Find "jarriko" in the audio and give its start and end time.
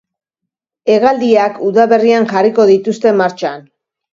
2.33-2.69